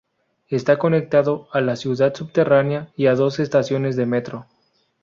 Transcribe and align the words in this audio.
Está 0.47 0.79
conectado 0.79 1.47
a 1.51 1.61
la 1.61 1.75
ciudad 1.75 2.15
subterránea 2.15 2.89
y 2.95 3.05
a 3.05 3.13
dos 3.13 3.39
estaciones 3.39 3.95
de 3.95 4.07
metro. 4.07 4.47